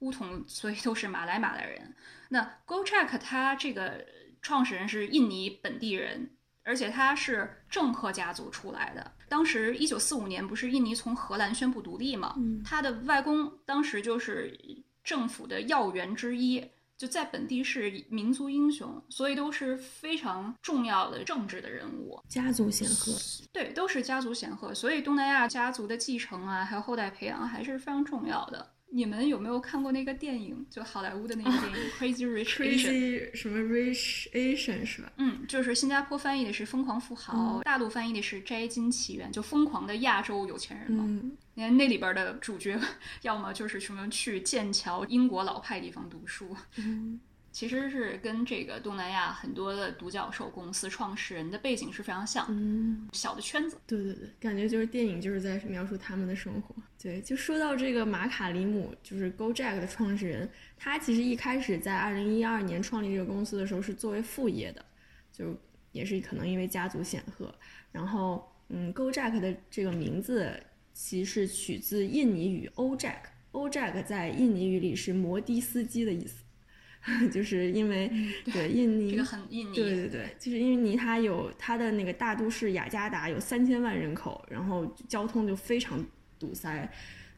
[0.00, 1.94] 巫统所以都是马来马来人。
[2.28, 4.04] 那 GoJack 他这个
[4.42, 6.30] 创始人是印尼本地人。
[6.62, 9.12] 而且他是政客家族出来的。
[9.28, 12.36] 当时一九四五年不是印尼从荷兰宣布独立嘛？
[12.62, 14.56] 他的外公当时就是
[15.02, 16.64] 政府的要员之一，
[16.96, 22.20] 就在本地是民族英雄，所以都是非常重要的政治的人物。
[22.28, 23.12] 家族显赫，
[23.52, 28.72] 对，都是家族显赫，所以东南亚家族的继承啊，还有后代培养还是非常重要的。
[28.92, 30.66] 你们有没有看过那个电影？
[30.68, 32.88] 就好莱坞的那个电影《Crazy Rich Asian》
[33.30, 35.12] ？Crazy 什么 Rich Asian 是吧？
[35.16, 41.04] 嗯，就是新加坡翻译的是《疯狂富豪》，大陆翻译的是《摘金奇缘》，就疯狂的亚洲有钱人嘛。
[41.06, 42.80] 嗯你看那里边的主角，
[43.20, 47.20] 要么就是什么去剑桥英国老派地方读书，嗯
[47.52, 53.76] 其实是跟这个东南亚很多的独角兽公司创始人的背景是非常像，嗯，小的圈子。
[53.86, 56.74] 对对对，感觉就是电影就是在描述他们的生活。
[57.02, 64.82] 对，就说到这个马卡里姆，就是 GoJack 的创始人，他其实一开始在二零一二年创立这个公司的时候是作为副业的，
[65.30, 65.54] 就
[65.92, 67.54] 也是可能因为家族显赫。
[67.92, 70.58] 然后，嗯，GoJack 的这个名字
[70.92, 76.44] 其是取自印尼语 Ojak，Ojak 在印尼语里是摩的司机的意思，
[77.32, 78.10] 就是因为
[78.52, 86.04] 对印尼这个很印尼，对对对，就是印尼它有它的那个大都市雅加达有三千万人口，然后交通就非常
[86.38, 86.88] 堵塞，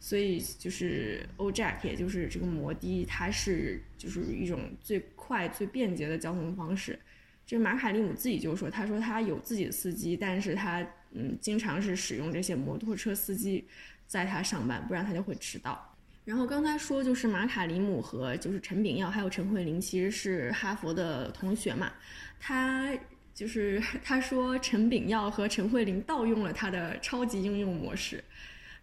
[0.01, 6.99] 所以就是 Ojak 也就是这个摩的，它是就是一种最快最便捷的交通方式。
[7.45, 13.67] 这个马卡利姆自己就说，他说他有自己的司机，但是他嗯经常是使用这些摩托车司机
[14.07, 15.97] 载他上班，不然他就会迟到。
[16.25, 21.93] 然后刚才说就是马卡里姆和就是陈炳耀还有陈慧琳其实是哈佛的同学嘛，
[22.39, 22.97] 他
[23.35, 28.23] 就是他说陈炳耀和陈慧琳盗用了他的超级应用模式，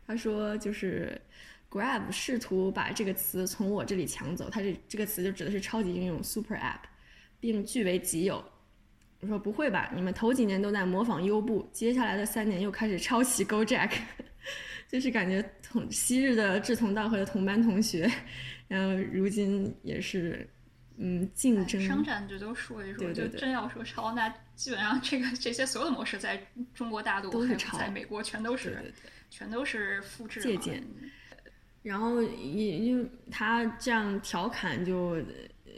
[0.06, 1.20] 他说就是
[1.70, 6.82] Grab 试图把这个词从我这里抢走，他这这个词就指的是超级应用 Super App，
[7.40, 8.44] 并据为己有。
[9.22, 9.92] 我说不会吧？
[9.96, 13.92] 你们头几年都在模仿优步，接下来的三年又开始抄袭 GoJack，
[14.88, 18.10] 就是感觉同昔日的志同道合的同班同学，
[18.68, 20.50] 然后如今也是
[20.98, 21.82] 嗯竞争。
[21.86, 26.42] 商战就都说一说，对对对就真要说抄，那基本上这个这些所有的模式在
[26.74, 28.94] 中国大陆都是抄在美国全都是。
[29.32, 30.84] 全都是复制借鉴
[31.84, 35.24] 然后也因为他这样调侃就，呃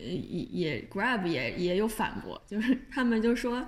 [0.01, 3.65] 也也 Grab 也也有反驳，就是他们就说，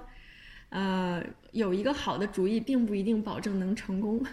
[0.70, 4.26] 呃，有一个好的主意并不一定保证能成功，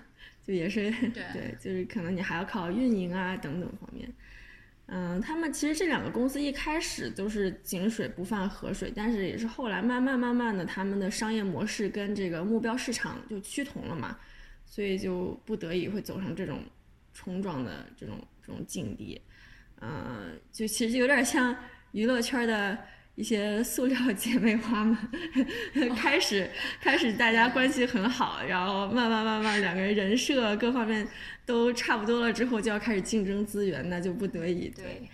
[0.42, 4.12] 就也是对就是可能你还要靠运营啊等等方面。
[4.92, 14.18] 嗯，他们其实这两个公司一开始都是井水不犯河水，但是也是后来慢慢慢慢的，他们的商业模式跟这个目标市场就趋同了嘛，
[14.66, 16.64] 所以就不得已会走上这种
[17.14, 19.20] 冲撞的这种这种境地，
[19.80, 21.56] 嗯，就其实有点像
[21.92, 22.78] 娱乐圈的
[23.16, 24.96] 一些塑料姐妹花们，
[25.96, 26.50] 开始
[26.80, 31.06] 开始大家关系很好，然后慢慢慢慢两个人人设各方面
[31.44, 35.08] 都差不多了之后，就要开始竞争资源，那就不得已对，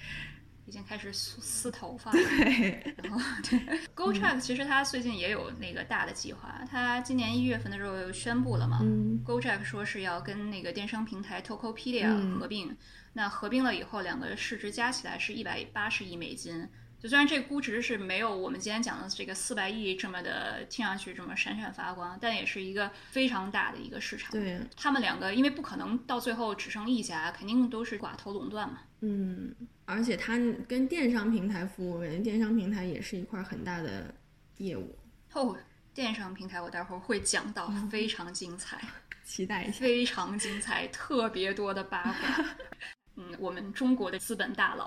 [0.67, 2.19] 已经开始撕撕头发了。
[2.19, 3.59] 对然后对，
[3.97, 8.81] GoTrack 其实他最近也有那个大的计划，他今年一月份的时候又宣布了嘛。
[8.83, 12.77] 嗯 GoTrack 说是要跟那个电商平台 Tokopedia 嗯合并，
[13.16, 16.68] 那合并了以后，两个市值加起来是一百八十亿美金。
[17.00, 24.31] 就虽然这估值是没有我们今天讲的这个四百亿这么的听上去这么闪闪发光，但也是一个非常大的一个市场。
[24.33, 28.81] 对，他们两个因为不可能到最后只剩一家，肯定都是寡头垄断嘛。
[29.00, 29.55] 嗯，
[29.87, 30.37] 而且它
[30.68, 34.14] 跟电商平台服务，感觉电商平台也是一块很大的
[34.59, 34.94] 业务，
[35.33, 35.57] 哦，
[35.94, 38.79] 电商平台我待会儿会讲到， 嗯非常精彩。
[39.24, 39.81] 期待一下。
[39.81, 42.44] 非常精彩，特别多的八卦。
[43.16, 44.87] 嗯，我们中国的资本大佬，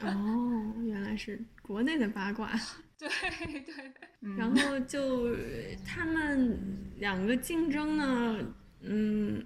[0.00, 2.52] 哦，原来是国内的八卦。
[2.98, 3.08] 对
[3.62, 5.34] 对，然后就
[5.86, 6.58] 他们
[6.98, 8.38] 两个竞争呢，
[8.82, 9.42] 嗯，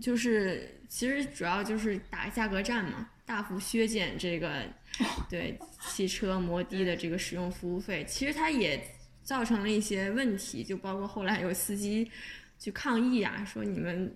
[0.00, 4.64] 就是其实主要就是打价格战嘛，大幅削减这个
[5.30, 8.84] 对汽车摩的的这个使用服务费，其实它也
[9.22, 12.10] 造成了一些问题，就包括后来有司机
[12.58, 14.12] 去抗议啊，说你们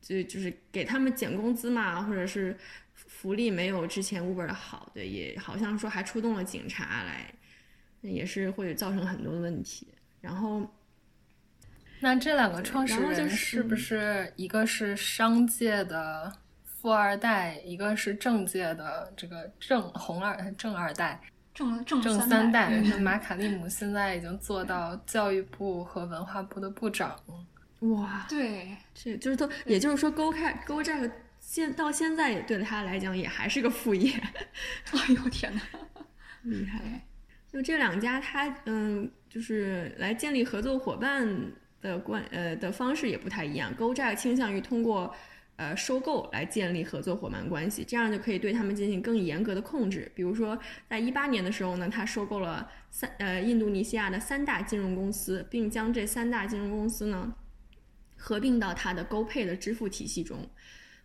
[0.00, 2.56] 就就是给他们减工资嘛，或者是
[2.94, 7.32] 福利没有之前 Uber 的好，对，也好像说还出动了警察来。
[8.00, 9.88] 也是会造成很多的问题，
[10.20, 10.62] 然后，
[11.98, 16.32] 那这两个创始人是不是一个是商界的
[16.64, 21.20] 富二代，一个是政界的这个正红二正二代，
[21.52, 22.70] 正正正三代？
[23.00, 27.20] 马卡利姆现在已经做到教育部和文化部的部长，
[27.80, 34.12] 哇，对，这就是都，也就是说，Go 开 Go 这个现到现在也对他来讲也还是个副业，
[34.92, 35.62] 哎呦天哪，
[36.42, 37.04] 厉害。
[37.50, 43.74] 就这两家，他嗯，就是来建立合作伙伴的关呃的方式也不太一样。
[43.74, 45.14] GoJack 倾向于通过
[45.56, 50.12] 呃收购来建立合作伙伴关系，这样就可以对他们进行更严格的控制。
[50.14, 50.58] 比如说，
[50.90, 57.34] 在一八年的时候呢，他收购了三呃印度尼西亚的三大金融公司，并将这三大金融公司呢
[58.18, 60.46] 合并到他的高配的支付体系中，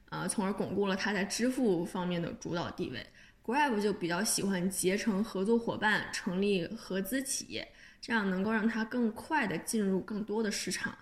[0.10, 3.06] 呃，从而巩固了他在支付方面的主导地位。
[3.46, 7.68] Grab 就比较喜欢结成合作伙伴，成立合资企业，
[8.02, 10.98] 这样能够让它更快的进入更多的市场，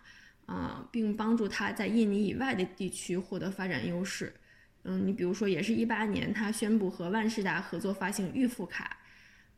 [0.47, 4.34] 啊，并帮助它在印尼以外的地区获得发展优势。
[4.84, 8.97] 嗯，你比如说，也是一八年，他宣布和万事达合作发行预付卡，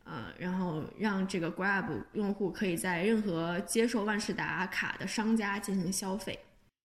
[0.03, 6.37] 呃，然后让这个 Grab 用户可以在任何接受万事达卡的商家进行消费。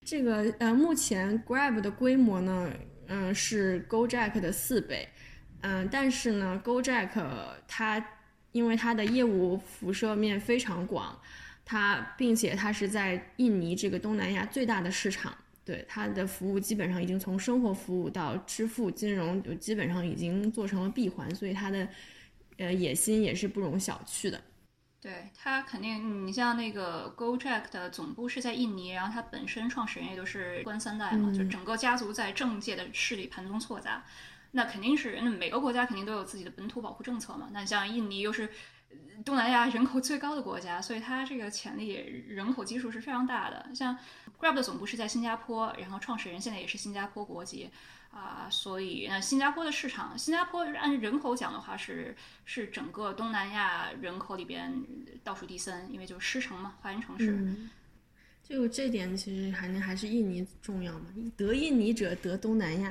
[0.07, 2.73] 这个呃，目前 Grab 的规模呢，
[3.09, 5.09] 嗯，是 GoJack 的四倍。
[5.61, 7.11] 嗯，但是呢，GoJack
[7.67, 8.03] 它
[8.53, 11.21] 因为它的业务辐射面非常广，
[11.65, 21.87] 它并且它是在印尼这个东南亚最大的市场，对它的服务基本上已经从生活服务到支付金融就基本上已经做成了闭环，所以它的
[22.59, 24.41] 呃野心也是不容小觑的。
[25.01, 34.05] 对它肯定，你像那个 GoJack 的总部是在印尼，然后它本身创始人也都是官三代嘛，就整个家族在政界的势力盘中错杂。
[34.51, 37.49] 那肯定是，那每个国家肯定都有自己的本土保护政策嘛。
[37.53, 38.51] 那像印尼又是
[39.25, 41.93] 东南亚人口最高的国家，所以它这个潜力
[42.27, 43.71] 人口基数是非常大的。
[43.73, 43.97] 像
[44.41, 47.71] Grab 的总部是在新加坡，然后创始人现在也是新加坡国籍
[48.11, 54.75] 啊，所以那新加坡的市场，新加坡按人口讲的话是是整个东南亚人口里边
[55.23, 57.55] 倒数第三，因为就是狮城嘛，华人城市。
[58.43, 62.91] 就这点其实还还是印尼重要嘛，得印尼者得东南亚。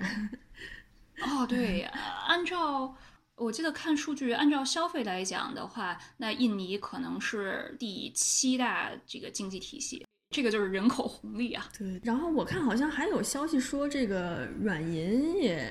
[1.21, 1.81] 哦，对，
[2.27, 2.95] 按照
[3.35, 11.67] 我记得看数据，按照消费来讲的话，那印尼可能是第七大这个经济体系，这个就是人口红利啊。
[11.77, 15.69] 对，然后我看好像还有消息说，这个软银也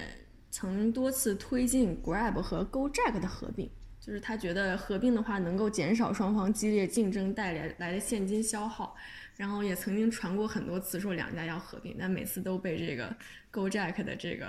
[0.50, 8.96] 曾多次推进 Grab 和 GoJack 的合并，就是他觉得合并的话能够减少双方激烈竞争带来来的现金消耗，
[9.36, 13.16] 然后也曾经传过很多次说两家要合并，但每次都被这个
[13.52, 14.48] GoJack 的这个。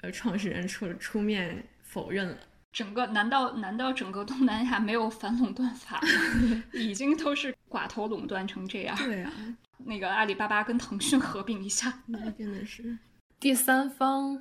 [0.00, 2.38] 呃，创始人出出面否认了。
[2.78, 6.62] 整个难道难道整个东南亚没有反垄断法吗？
[6.72, 8.96] 已经都是寡头垄断成这样。
[8.98, 9.32] 对啊，
[9.84, 12.96] 那个阿里巴巴跟腾讯合并一下，那真的是
[13.40, 14.40] 第三方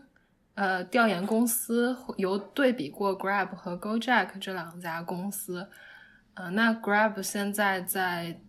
[0.54, 5.68] 呃调研公司有对比过 Grab 和 GoJack 这两家公司。
[6.36, 8.40] 呃，那 Grab 现在在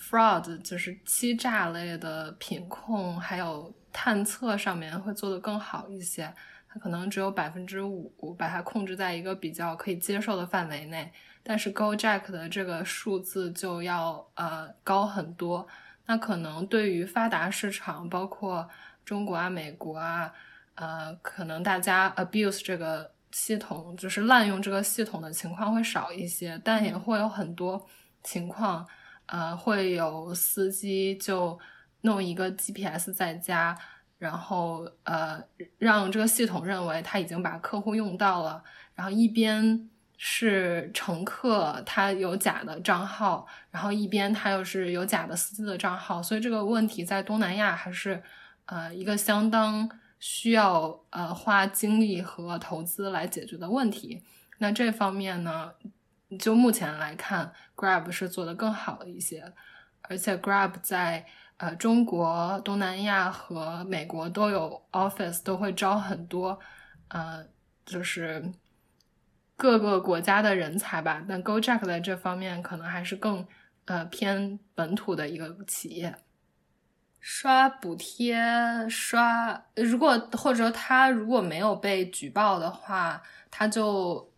[0.00, 6.34] fraud 就是欺诈类的品控还有探测上面会做得更好一些。
[6.80, 15.66] 可能只有百分之五，把它控制在一个比较可以接受的范围内，但是 GoJack 的这个数字就要呃高很多。
[16.06, 18.68] 那可能对于发达市场，包括
[19.04, 20.32] 中国啊、美国啊，
[20.74, 27.86] 呃，可能大家 abuse 这个系统，就是滥用这个系统的情况会少一些，但也会有很多
[28.22, 28.86] 情况，
[29.26, 31.58] 呃，会有司机就
[32.02, 33.74] 弄一个 GPS 在家。
[34.18, 35.42] 然后，呃，
[35.76, 38.62] 让这个系统认为他已经把客户用到了。
[38.94, 46.22] 然后一边是乘客他有假的账号，然后一边他又是有假的司机的账号。
[46.22, 48.22] 所以这个问题在东南亚还是
[48.66, 54.22] 呃一个相当需要呃花精力和投资来解决的问题。
[54.58, 55.72] 那这方面呢，
[56.38, 59.52] 就目前来看，Grab 是做的更好一些，
[60.02, 61.26] 而且 Grab 在。
[61.56, 66.58] 呃，中国、东南亚和美国都有 office，都会招很多，
[67.08, 67.46] 呃，
[67.86, 68.52] 就是
[69.56, 71.24] 各个国家的人才吧。
[71.28, 73.46] 但 GoJack 在这方面可能还是更
[73.84, 76.16] 呃偏本土的一个企业。
[77.20, 78.36] 刷补贴，
[78.90, 84.30] 刷如果或者他如果没有被举报的话，他就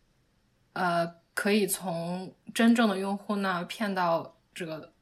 [0.74, 4.92] 呃可以从真正的用户那骗到这个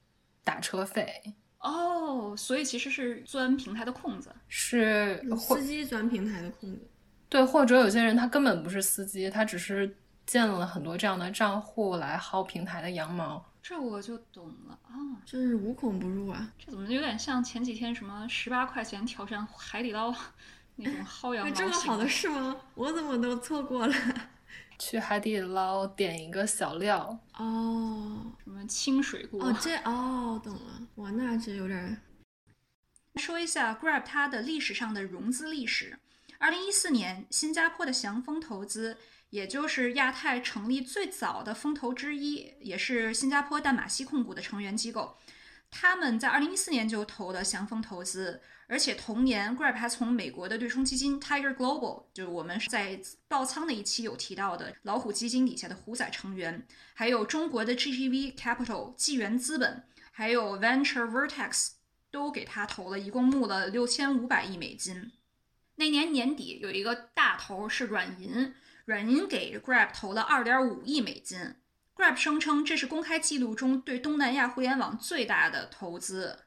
[0.42, 1.34] 打车费。
[1.64, 6.86] 哦，所以其实是钻平台的空子，是司机钻平台的空子。
[7.28, 9.96] 对，或者有些人他根本不是司机，他只是
[10.26, 13.44] 建了很多这样的账户来薅平台的羊毛。
[13.62, 14.92] 这我就懂了啊，
[15.24, 16.52] 真是无孔不入啊！
[16.58, 20.14] 这怎么有点像前几天什么十八块钱挑战海底捞
[20.76, 21.54] 那种薅羊毛？
[21.54, 22.54] 这么好的事吗？
[22.74, 23.94] 我怎么都错过了？
[24.78, 29.44] 去海底捞点一个小料哦，什么清水锅？
[29.44, 30.82] 哦，这哦，懂了。
[30.96, 32.00] 哇，那这有点。
[33.16, 35.98] 说一下 Grab 它的历史上的融资历史。
[36.38, 38.96] 二零一四年，新加坡的祥丰投资。
[39.30, 45.16] 也就是亚太成立最早的风投之一，也是新加坡淡马锡控股的成员机构。
[45.72, 61.72] 他们在二零一四年就投了祥丰投资，而且同年，Grab 还从美国的对冲基金 Tiger Global，就是我们在爆仓的一期有提到的老虎基金底下的虎仔成员，还有中国的 GGV Capital 纪元资本，还有 Venture Vertex
[62.10, 65.12] 都给他投了，一共募了六千五百亿美金。
[65.76, 68.54] 那年年底有一个大头是软银。
[68.86, 71.38] 软银给 Grab 投了二点五亿美金
[71.96, 76.40] ，Grab 声称这是公开记录中对东南亚互联网最大的投资，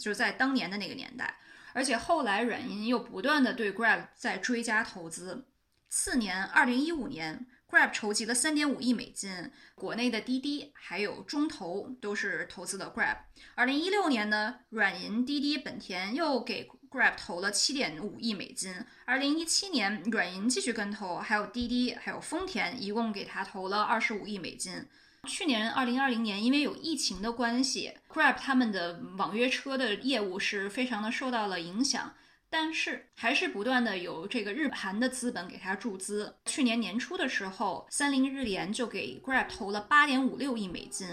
[0.00, 1.36] 就在当年的那个年代。
[1.72, 5.46] 而且后来软银又不断的对 Grab 在追加投资。
[5.88, 13.18] 次年，二零一五年，Grab 筹集了三点五亿美金，国内的滴滴还有中投都是投资的 Grab。
[13.54, 16.68] 二零一六年呢，软银、滴滴、本田又给。
[16.92, 24.86] Grab 投了七点五亿美金，二零一七年软银继续跟投，还有滴滴，还有丰田，一共给他投了二十五亿美金。
[25.28, 32.12] 去年二零二零年，因为有疫情的关系，Grab 他们的网约车的业务是非常的受到了影响，
[32.50, 36.36] 但是还是不断的有这个日韩的资本给他注资。
[36.46, 41.06] 去年年初的时候，三菱日联就给 Grab 投了八点五六亿美金，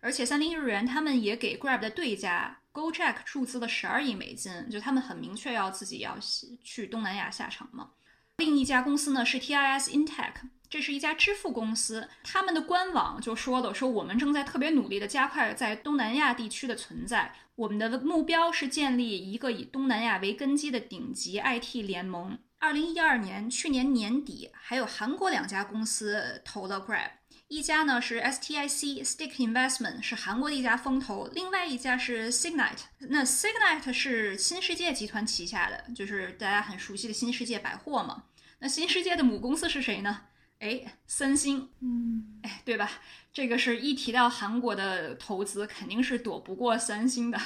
[0.00, 2.60] 而且三菱日联他们也给 Grab 的对家。
[2.72, 6.16] Gojek 注资了十二亿美金，就他们很明确要自己要
[6.62, 7.90] 去东南亚下场嘛。
[8.36, 10.34] 另一家公司呢是 TIS Intech，
[10.70, 22.38] 这是一家支付公司，他们的官网就说了，说我们正在特别努力的加快在东南亚地区的存在，我们的目标是建立一个以东南亚为根基的顶级 IT 联盟。
[22.58, 27.10] 二零一二年，去年年底，还有韩国两家公司投了 Grab。
[27.46, 32.82] 一家呢是 STIC Stick Investment，是韩国的一家风投；另外一家是 Signite。
[32.98, 38.24] 那 Signite 是新世界集团旗下的，就是大家很熟悉的新世界百货嘛。
[38.58, 40.24] 那新世界的母公司是谁呢？
[40.58, 41.68] 哎，三星。
[41.80, 42.90] 嗯，哎，对吧？
[43.32, 47.40] 这个是一提到韩国的投资，肯定是躲不过三星的。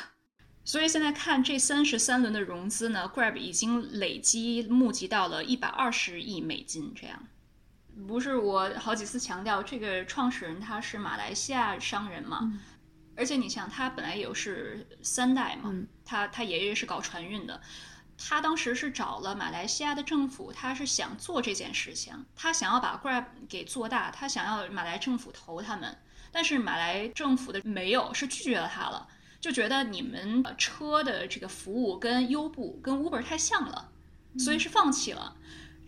[0.64, 7.26] 所以现在看这三十三轮的融资呢，Grab 已经累积募集到了一百二十亿美金，这样。
[8.06, 12.58] 不是我好几次强调，这个创始人他是马来西亚商人嘛，
[13.16, 17.60] 而且你想，他本来也是三代嘛，他他爷爷是搞船运的，
[18.24, 25.98] 他当时是找了马来西亚的政府，他是想做这件事情，他想要把 Grab 给做大，他想要马来政府投他们，
[26.30, 29.06] 但是马来政府的没有，是拒绝了他了，
[29.40, 33.90] 就觉得你们车的这个服务跟优步跟 Uber 太像了，
[34.38, 35.36] 所以是放弃了。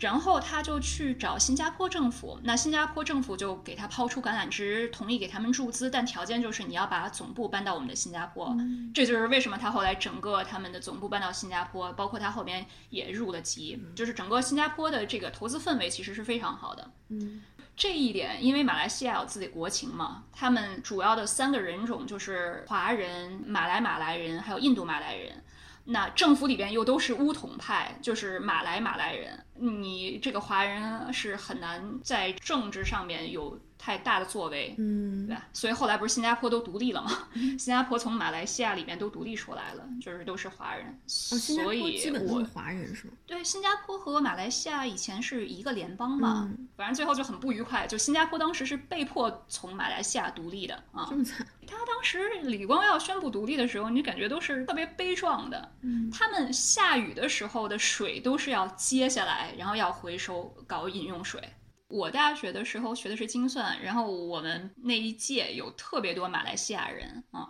[0.05, 8.55] 然后他就去找新加坡政府，那新加坡政府就给他抛出橄榄枝，同意给他们注资，但条件就是你要把总部搬到我们的新加坡。
[8.93, 16.91] 这就是为什么他后来整个他们的总部搬到新加坡，包括他后边也入了籍，就是整个新加坡的这个投资氛围其实是非常好的。
[17.09, 17.41] 嗯，
[17.75, 25.43] 这一点因为马来西亚有自己国情嘛，他们主要的三个人种就是华人、马来马来人还有印度马来人。
[25.87, 33.59] 那政府里边又都是乌统派，就是马来马来人，你这个华人是很难在政治上面有。
[33.77, 35.47] 太大的作为，嗯，对吧？
[35.53, 37.29] 所以后来不是新加坡都独立了吗？
[37.35, 40.99] 新加坡从马来西亚里面都独立出来了，就是都是华人。
[41.07, 43.13] 所以基本都是华人是吗？
[43.27, 47.87] 对，新加坡和马来西亚以前是一个联邦嘛，反正最后就很不愉快。
[47.87, 51.47] 就新加坡当时是被迫从马来西亚独立的啊，这么惨。
[51.67, 55.73] 他当时李光耀宣布独立的时候，你感觉都是特别悲壮的。
[55.83, 61.43] 嗯，他们下雨的时候的水都是要接下来，然后要回收搞饮用水。
[61.89, 67.47] 我大学的时候学的是精算，然后我们那一届有特别多马来西亚人啊，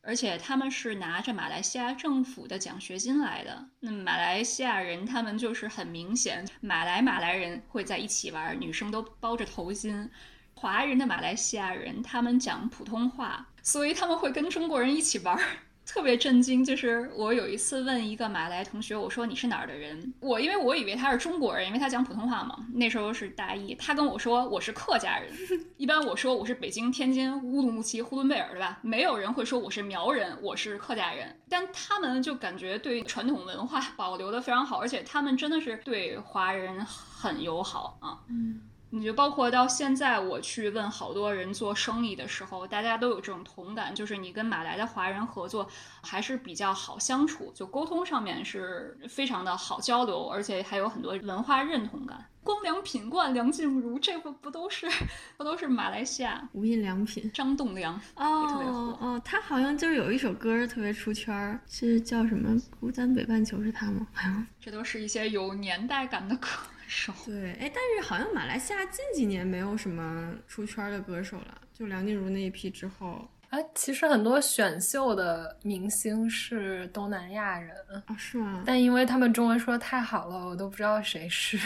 [0.00, 3.68] 而且他们是拿着马来西亚政府的奖学金来的。
[3.80, 10.08] 那马来西亚人他们就是很明显，马来马来人会在一起玩，女生都包着头巾。
[10.54, 15.38] 华人的马来西亚人他们讲普通话，所以他们会跟中国人一起玩。
[15.88, 20.12] 特别震惊，就是我有一次问一个马来同学，我说你是哪儿的人？
[20.20, 22.54] 我因为我以为他是中国人，因为他讲普通话嘛。
[22.74, 25.32] 那时候是大一，他跟我说我是客家人。
[25.78, 28.78] 一般我说我是北京、天津、乌鲁木齐、呼伦贝尔，对吧？
[28.82, 31.34] 没有人会说我是苗人，我是客家人。
[31.48, 38.20] 但他们就感觉对传统文化保留的非常好，而且他们真的是对华人很友好啊。
[38.28, 38.60] 嗯。
[38.90, 45.68] 你就包括到现在，我去问好多人做生意的时候，大家都有这种同感，就是你跟马来的华人合作
[46.02, 52.24] 还是比较好相处，就沟通上面是非常的好交流，而且还有很多文化认同感。
[52.42, 54.88] 光良品冠、梁静茹，这不不都是
[55.36, 57.30] 不都是马来西亚无印良品？
[57.34, 62.48] 张栋梁哦哦，他好像就是有一首歌特别出圈，是叫什么
[62.80, 64.06] 《孤单北半球》是他吗？
[64.14, 66.48] 好像这都是一些有年代感的歌。
[67.26, 77.74] 对，哎，但是好像马来西亚近几年没有什么出圈的歌手了，就梁静茹那一批之后，哎，其实很多选秀的明星是东南亚人
[78.06, 78.62] 啊，是吗？
[78.66, 81.58] 但因为他们中文说的太好了，我都不知道谁是。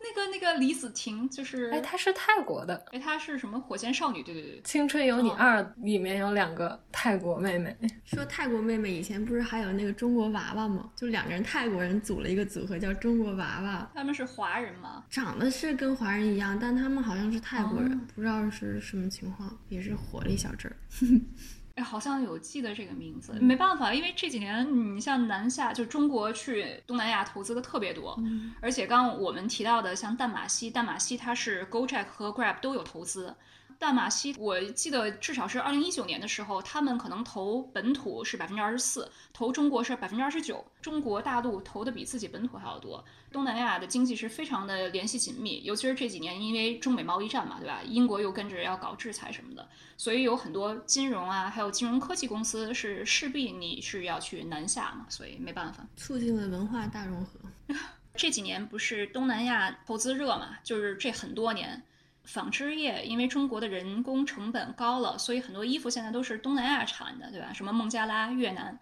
[0.00, 4.22] 那个那个李子婷就是，哎，她是泰国的，哎，她是什么火箭少女？
[4.22, 7.76] 对对对，青春有你二里面有两个泰国妹妹。
[8.04, 10.90] 说泰国妹妹以前不是还有那个中国娃娃吗？
[10.94, 13.90] 就两个人泰国人组了一个组合叫中国娃娃。
[13.94, 15.04] 他们是华人吗？
[15.10, 20.76] 长得是跟华人一样，但他们好像是泰国人，不知道是什么情况，也是火了一小阵儿。
[21.78, 28.20] 哎，好像有记得这个名字，没办法，因为这几年你像南下，就中国去东南亚投资的特别多，
[28.60, 33.32] 而且刚刚我们提到的像淡马锡，淡马锡它是 Gojek 和 Grab 都有投资。
[33.78, 43.04] 淡马锡，我记得至少是二零一九年的时候，他们可能投本土是百分之二十四，投中国是百分之二十九，中国大陆投的比自己本土还要多。
[43.30, 47.80] 东南亚的经济是非常的联系紧密，尤其是这几年因为中美贸易战嘛，对吧？
[47.84, 57.38] 英国又跟着要搞制裁什么的，所以有很多金融啊，还有金融科技公司是势必你是要去南下嘛，所以没办法，促进了文化大融合。
[58.16, 61.84] 这几年不是东南亚投资热嘛，就是这很多年。
[62.28, 67.52] 纺织业，因为中国的人工成本高了，所以很多衣服现在都是东南亚产的，对吧？
[67.54, 68.78] 什么孟加拉、越南。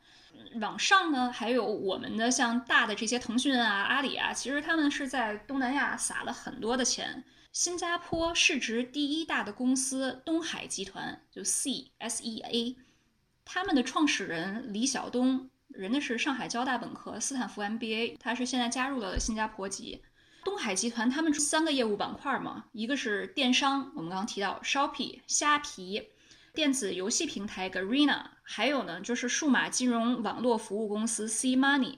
[0.61, 7.24] 往上呢，还有我们的像大的这些腾讯啊、阿里啊，其实他们是在东南亚撒了很多的钱。
[7.53, 12.76] 新加坡市值第一大的公司东海集团，就 C S E A，
[13.47, 20.03] 他们的创始人李晓东，人家是上海交大本科、斯坦福 MBA，他是现在加入了新加坡籍。
[20.47, 26.11] 东海集团他们三个业务板块嘛，一个是电商，我们刚刚提到 Shopee 虾皮，
[26.55, 31.97] 电子游戏平台 Garena，还有呢就是数码金融网络服务公司 C Money。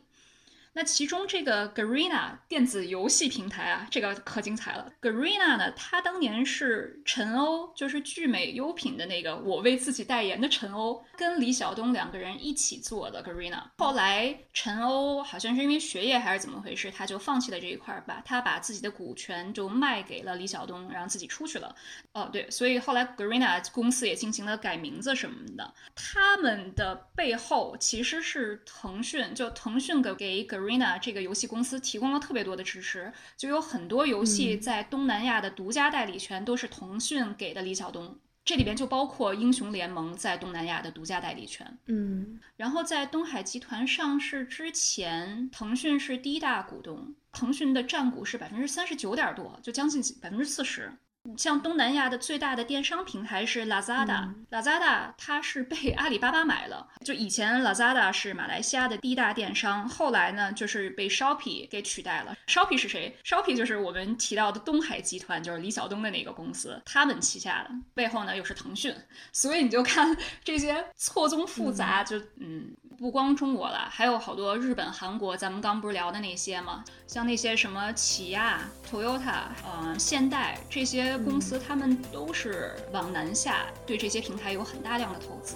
[0.79, 4.89] 那其中这个 Garena 电子游戏平台啊，这个可精彩了。
[5.03, 13.61] Garena 呢，它当年是陈欧，就是聚美优品的那个我为自己代言的陈欧，跟李晓东两个人一起做的 Garena。
[13.79, 21.75] 后来陈欧好像是因为学业还是怎么回事，他就放弃了这一块儿把，他把自己的股权就卖给了李晓东，然后自己出去了。
[22.13, 25.75] 哦，对，所以后来 Garena 公司也进行了改名字什么的。
[25.97, 30.68] 他们的背后其实是腾讯，就腾讯给给 Garena。
[30.69, 41.79] Arena 这个游戏公司提供了特别多的支持，就有很多游戏在东南亚的独家代理权都是腾讯给的李晓东，这里边就包括英雄联盟在东南亚的独家代理权。
[41.87, 50.93] 嗯，然后在东海集团上市之前，腾讯是第一大股东，腾讯的占股是百分之三十九点多，就将近百分之四十。
[51.37, 56.89] 像东南亚的最大的电商平台是 Lazada，Lazada 它是被阿里巴巴买了。
[57.05, 62.37] 就以前 Lazada 是马来西亚的第一大电商，后来呢就是被 Shopee 给取代了。
[62.47, 68.95] Shopee 是谁？Shopee 就是我们提到的东海集团，就是李晓东的那个公司，他们旗下的，背后呢又是腾讯。
[69.33, 72.75] 所以你就看这些错综复杂，就嗯。
[73.01, 76.83] 不光中国了，还有好多日本、韩国，咱们刚不是聊的那些吗？
[77.07, 85.55] 像那些什么起亚、Toyota、呃现代这些公司，他们都是往南下，对这些平台有很大量的投资。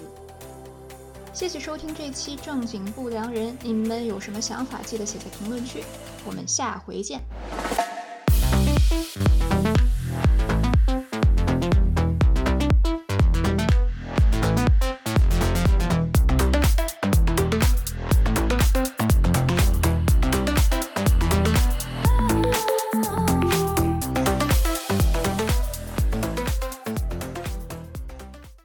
[1.32, 5.82] 谢谢收听这期正经不良人，你们有什么想法，记得写在评论区，
[6.24, 7.20] 我们下回见。